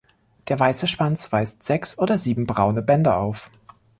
Der 0.47 0.59
weiße 0.59 0.87
Schwanz 0.87 1.31
weist 1.31 1.61
sechs 1.61 1.99
oder 1.99 2.17
sieben 2.17 2.47
braune 2.47 2.81
Bänder 2.81 3.17
auf. 3.17 3.51